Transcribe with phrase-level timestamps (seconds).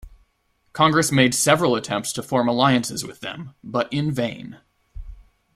[0.73, 4.57] Congress made several attempts to form alliances with them, but in vain.